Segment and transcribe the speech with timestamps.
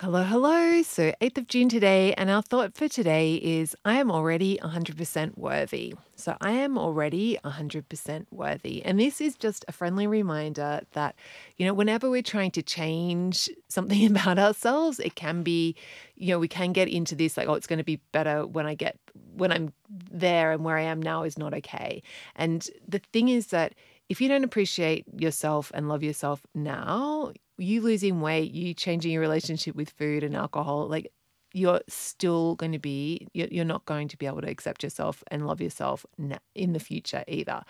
[0.00, 0.80] Hello, hello.
[0.82, 5.36] So, 8th of June today, and our thought for today is I am already 100%
[5.36, 5.92] worthy.
[6.14, 8.84] So, I am already 100% worthy.
[8.84, 11.16] And this is just a friendly reminder that,
[11.56, 15.74] you know, whenever we're trying to change something about ourselves, it can be,
[16.14, 18.66] you know, we can get into this like, oh, it's going to be better when
[18.66, 18.96] I get,
[19.34, 19.72] when I'm
[20.12, 22.04] there and where I am now is not okay.
[22.36, 23.74] And the thing is that
[24.08, 29.20] if you don't appreciate yourself and love yourself now, you losing weight, you changing your
[29.20, 31.12] relationship with food and alcohol, like
[31.52, 35.46] you're still going to be, you're not going to be able to accept yourself and
[35.46, 36.06] love yourself
[36.54, 37.62] in the future either.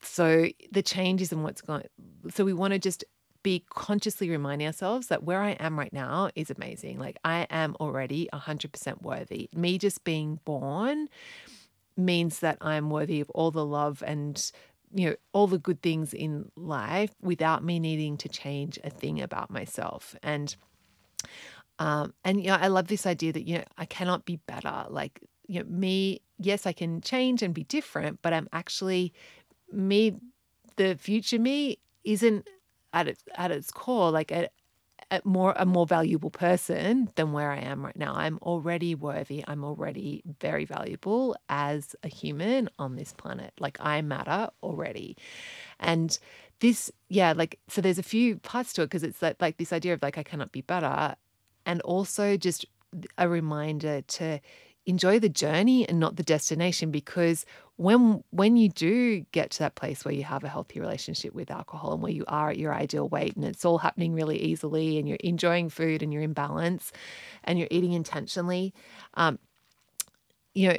[0.00, 1.84] So the change isn't what's going,
[2.32, 3.04] so we want to just
[3.42, 6.98] be consciously reminding ourselves that where I am right now is amazing.
[6.98, 9.48] Like I am already 100% worthy.
[9.54, 11.08] Me just being born
[11.96, 14.52] means that I'm worthy of all the love and
[14.92, 19.20] you know all the good things in life without me needing to change a thing
[19.20, 20.14] about myself.
[20.22, 20.54] And
[21.78, 24.86] um and you know i love this idea that you know i cannot be better.
[24.88, 29.12] Like you know me yes i can change and be different but i'm actually
[29.72, 30.16] me
[30.76, 32.48] the future me isn't
[32.92, 34.10] at its at its core.
[34.10, 34.48] Like a,
[35.10, 38.14] a more a more valuable person than where I am right now.
[38.14, 39.44] I'm already worthy.
[39.46, 43.52] I'm already very valuable as a human on this planet.
[43.58, 45.16] Like I matter already.
[45.78, 46.16] And
[46.60, 49.72] this yeah, like so there's a few parts to it because it's like, like this
[49.72, 51.16] idea of like I cannot be better
[51.66, 52.64] and also just
[53.18, 54.40] a reminder to
[54.86, 57.44] enjoy the journey and not the destination because
[57.80, 61.50] when when you do get to that place where you have a healthy relationship with
[61.50, 64.98] alcohol and where you are at your ideal weight and it's all happening really easily
[64.98, 66.92] and you're enjoying food and you're in balance
[67.44, 68.74] and you're eating intentionally
[69.14, 69.38] um,
[70.52, 70.76] you know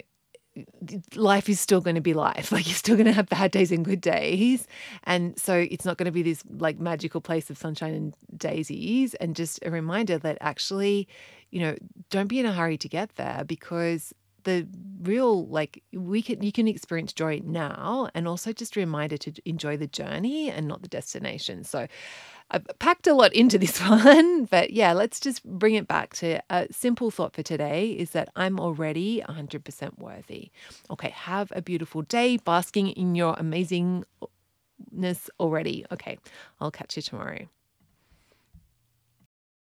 [1.16, 2.52] life is still going to be life.
[2.61, 4.67] Like you're still going to have bad days and good days.
[5.05, 9.13] And so it's not going to be this like magical place of sunshine and daisies.
[9.13, 11.07] And just a reminder that actually,
[11.52, 11.77] you know,
[12.09, 14.13] don't be in a hurry to get there because
[14.44, 14.67] the
[15.02, 19.34] real like we can you can experience joy now and also just a reminder to
[19.46, 21.88] enjoy the journey and not the destination so
[22.53, 26.41] I've packed a lot into this one, but yeah, let's just bring it back to
[26.50, 30.51] a simple thought for today is that I'm already 100% worthy.
[30.90, 34.03] Okay, have a beautiful day basking in your amazingness
[35.40, 35.85] already.
[35.94, 36.18] Okay,
[36.59, 37.47] I'll catch you tomorrow.